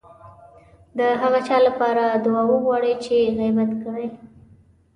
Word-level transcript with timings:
د 0.97 0.99
هغه 1.21 1.39
چا 1.47 1.57
لپاره 1.67 2.03
دعا 2.25 2.41
وغواړئ 2.51 2.93
چې 3.05 3.15
غيبت 3.37 3.71
کړی. 3.83 4.07